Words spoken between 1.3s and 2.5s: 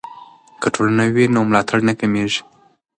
نو ملاتړ نه کمېږي.